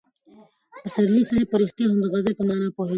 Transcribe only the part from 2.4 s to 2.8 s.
مانا